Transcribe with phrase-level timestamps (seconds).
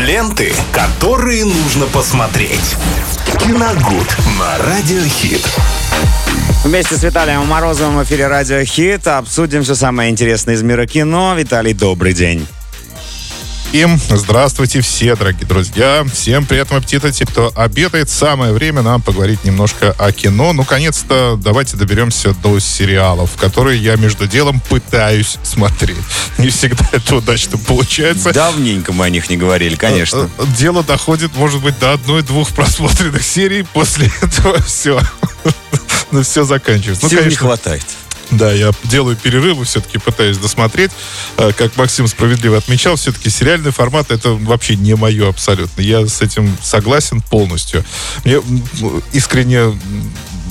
[0.00, 2.74] Ленты, которые нужно посмотреть.
[3.38, 5.46] Киногуд на Радиохит.
[6.64, 11.34] Вместе с Виталием Морозовым в эфире Радио Хит обсудим все самое интересное из мира кино.
[11.36, 12.46] Виталий, добрый день.
[13.72, 16.04] Им здравствуйте все, дорогие друзья.
[16.12, 17.12] Всем приятного аппетита.
[17.12, 20.52] Те, кто обедает, самое время нам поговорить немножко о кино.
[20.52, 25.96] Ну, наконец-то, давайте доберемся до сериалов, которые я между делом пытаюсь смотреть.
[26.38, 28.32] Не всегда это удачно получается.
[28.32, 30.28] Давненько мы о них не говорили, конечно.
[30.38, 33.62] Э, дело доходит, может быть, до одной-двух просмотренных серий.
[33.62, 35.00] После этого все.
[36.12, 37.08] Ну, все заканчивается.
[37.08, 37.84] Сил ну, конечно, не хватает.
[38.30, 40.90] Да, я делаю перерывы, все-таки пытаюсь досмотреть.
[41.36, 45.80] Э, как Максим справедливо отмечал, все-таки сериальный формат это вообще не мое абсолютно.
[45.80, 47.84] Я с этим согласен полностью.
[48.24, 48.40] Мне
[49.12, 49.76] искренне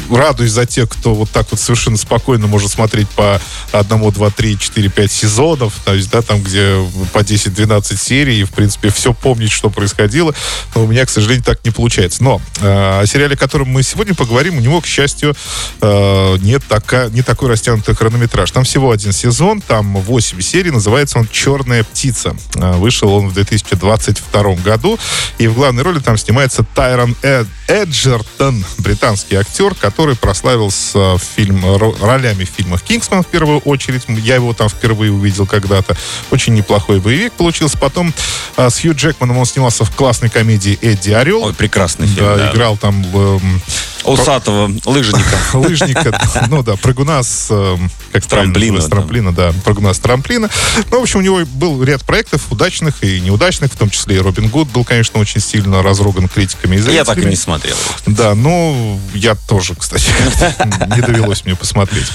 [0.10, 3.42] радуюсь за тех, кто вот так вот совершенно спокойно может смотреть по
[3.72, 6.78] одному, два, три, четыре, пять сезонов, то есть, да, там, где
[7.14, 10.34] по 10-12 серий, и, в принципе, все помнить, что происходило.
[10.76, 12.24] Но у меня, к сожалению, так не получается.
[12.24, 15.36] Но э, о сериале, о котором мы сегодня поговорим, у него, к счастью,
[15.82, 18.52] э, не, така, не такой растянутый хронометраж.
[18.52, 22.36] Там всего один сезон, там 8 серий, называется он «Черная птица».
[22.56, 25.00] Э, вышел он в 2022 году,
[25.38, 31.64] и в главной роли там снимается Тайрон Эд, Эджертон, британский актер, который прославился в фильм,
[32.02, 34.04] ролями в фильмах «Кингсман» в первую очередь.
[34.08, 35.98] Я его там впервые увидел когда-то.
[36.32, 37.78] Очень неплохой боевик получился.
[37.78, 38.14] Потом
[38.56, 41.44] а, с Хью Джекманом он снимался в классной комедии «Эдди Орел».
[41.44, 42.36] Ой, прекрасный фильм, да.
[42.38, 42.52] да.
[42.52, 43.06] Играл там...
[43.14, 43.62] Эм,
[44.06, 45.38] Усатого лыжника.
[45.54, 46.20] Лыжника,
[46.50, 47.48] ну да, прыгуна с...
[47.50, 48.82] Эм, как трамплина.
[48.82, 50.50] С трамплина, да, прыгуна с трамплина.
[50.90, 54.20] Ну, в общем, у него был ряд проектов удачных и неудачных, в том числе и
[54.20, 57.76] Робин Гуд был, конечно, очень сильно разруган критиками и Я так и не смотрел.
[58.06, 60.10] Да, ну, я тоже, кстати,
[60.96, 62.08] не довелось мне посмотреть.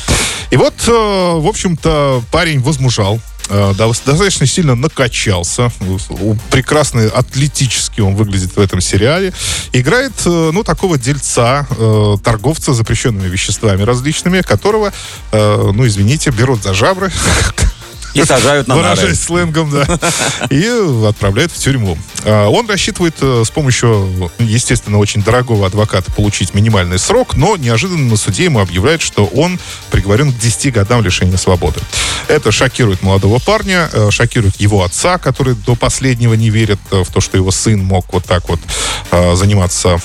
[0.51, 5.71] И вот, э, в общем-то, парень возмужал, Э, достаточно сильно накачался.
[6.51, 9.33] Прекрасный, атлетически он выглядит в этом сериале.
[9.73, 14.93] Играет, э, ну, такого дельца, э, торговца запрещенными веществами различными, которого,
[15.33, 17.13] ну, извините, берут за жабры,
[18.15, 19.87] И сажают на Выражаясь сленгом, да.
[20.51, 21.99] И отправляют в тюрьму.
[22.25, 28.09] А, он рассчитывает э, с помощью, естественно, очень дорогого адвоката получить минимальный срок, но неожиданно
[28.09, 29.59] на суде ему объявляют, что он
[29.91, 31.81] приговорен к 10 годам лишения свободы.
[32.29, 37.11] Это шокирует молодого парня, э, шокирует его отца, который до последнего не верит э, в
[37.11, 38.61] то, что его сын мог вот так вот
[39.35, 40.01] заниматься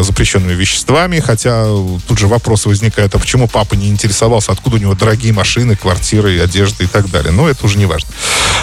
[0.00, 1.64] запрещенными веществами, хотя
[2.06, 6.40] тут же вопрос возникает, а почему папа не интересовался, откуда у него дорогие машины, квартиры,
[6.40, 7.32] одежда и так далее.
[7.32, 8.10] Но это уже не важно.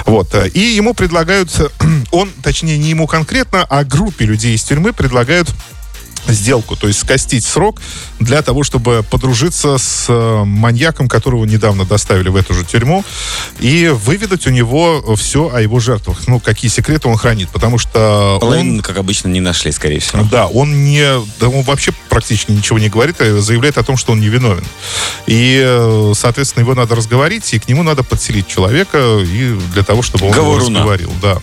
[0.06, 0.34] Вот.
[0.54, 1.50] И ему предлагают,
[2.12, 5.50] он, точнее, не ему конкретно, а группе людей из тюрьмы предлагают
[6.34, 7.82] сделку, то есть скостить срок
[8.20, 13.04] для того, чтобы подружиться с э, маньяком, которого недавно доставили в эту же тюрьму,
[13.60, 16.28] и выведать у него все о его жертвах.
[16.28, 18.82] Ну, какие секреты он хранит, потому что Половину, он...
[18.82, 20.24] как обычно, не нашли, скорее всего.
[20.30, 21.06] Да, он не...
[21.40, 24.64] Да он вообще практически ничего не говорит, а заявляет о том, что он невиновен.
[25.28, 30.02] И, э, соответственно, его надо разговорить, и к нему надо подселить человека и для того,
[30.02, 30.80] чтобы он Говоруна.
[30.80, 31.12] разговорил.
[31.22, 31.40] Да.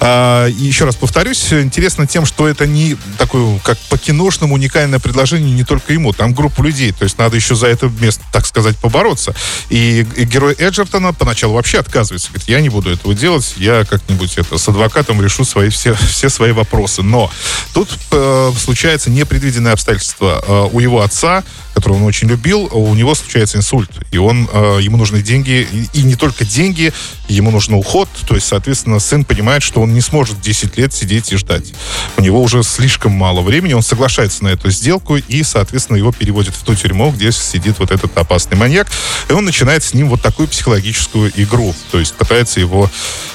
[0.00, 5.64] А, еще раз повторюсь, интересно тем, что это не такое, как по-киношному уникальное предложение не
[5.64, 6.12] только ему.
[6.12, 9.34] Там группа людей, то есть надо еще за это место, так сказать, побороться.
[9.70, 12.28] И, и герой Эджертона поначалу вообще отказывается.
[12.28, 16.28] Говорит, я не буду этого делать, я как-нибудь это с адвокатом решу свои, все, все
[16.28, 17.02] свои вопросы.
[17.02, 17.30] Но
[17.72, 20.44] тут э, случается непредвиденное обстоятельство.
[20.46, 21.42] Э, у его отца
[21.76, 23.90] которого он очень любил, у него случается инсульт.
[24.10, 26.90] И он, э, ему нужны деньги, и, и не только деньги,
[27.28, 28.08] ему нужен уход.
[28.26, 31.74] То есть, соответственно, сын понимает, что он не сможет 10 лет сидеть и ждать.
[32.16, 36.54] У него уже слишком мало времени, он соглашается на эту сделку, и, соответственно, его переводят
[36.54, 38.88] в ту тюрьму, где сидит вот этот опасный маньяк.
[39.28, 41.74] И он начинает с ним вот такую психологическую игру.
[41.90, 42.90] То есть пытается его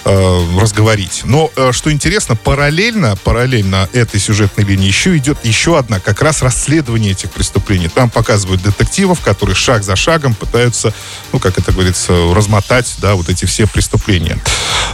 [0.06, 1.22] э, разговорить.
[1.26, 6.42] Но, э, что интересно, параллельно, параллельно этой сюжетной линии еще идет еще одна, как раз
[6.42, 7.88] расследование этих преступлений.
[7.88, 10.94] Там пока показывают детективов, которые шаг за шагом пытаются,
[11.34, 14.40] ну, как это говорится, размотать, да, вот эти все преступления.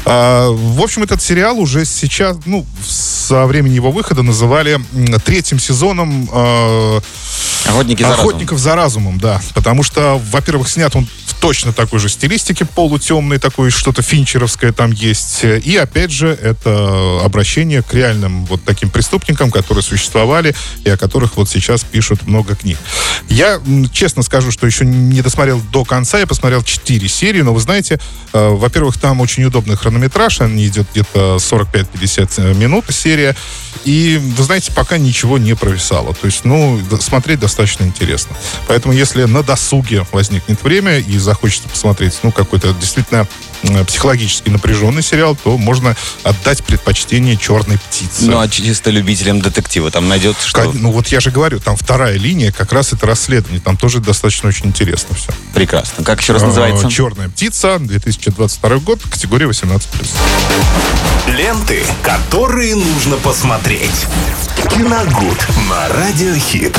[0.06, 4.80] А, в общем, этот сериал уже сейчас, ну, со времени его выхода называли
[5.24, 7.00] третьим сезоном э,
[7.68, 8.64] Охотники за Охотников разумом.
[8.64, 9.42] за разумом, да.
[9.54, 14.92] Потому что, во-первых, снят он в точно такой же стилистике, полутемный такой, что-то финчеровское там
[14.92, 15.44] есть.
[15.44, 21.38] И, опять же, это обращение к реальным вот таким преступникам, которые существовали и о которых
[21.38, 22.78] вот сейчас пишут много книг.
[23.30, 23.60] Я
[23.92, 26.20] честно скажу, что еще не досмотрел до конца.
[26.20, 28.00] Я посмотрел 4 серии, но вы знаете,
[28.34, 30.42] э, во-первых, там очень удобный хронометраж.
[30.42, 33.36] Он идет где-то 45-50 э, минут серия.
[33.86, 36.14] И, вы знаете, пока ничего не провисало.
[36.14, 38.36] То есть, ну, смотреть достаточно достаточно интересно.
[38.68, 43.28] Поэтому, если на досуге возникнет время и захочется посмотреть, ну, какой-то действительно
[43.88, 48.26] психологически напряженный сериал, то можно отдать предпочтение «Черной птице».
[48.26, 50.72] Ну, а чисто любителям детектива там найдет что?
[50.72, 53.60] Ну, вот я же говорю, там вторая линия, как раз это расследование.
[53.60, 55.32] Там тоже достаточно очень интересно все.
[55.56, 56.04] Прекрасно.
[56.04, 56.88] Как еще раз называется?
[56.90, 59.82] «Черная птица», 2022 год, категория 18+.
[61.28, 64.06] Ленты, которые нужно посмотреть.
[64.70, 66.78] Киногуд на Радиохит.